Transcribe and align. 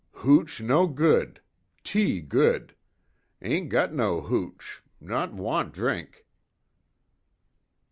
"Hooch 0.25 0.61
no 0.61 0.87
good. 0.87 1.41
Tea 1.83 2.21
good. 2.21 2.73
Ain' 3.39 3.69
got 3.69 3.93
no 3.93 4.21
hooch 4.21 4.81
not 4.99 5.31
wan 5.31 5.69
drink." 5.69 6.25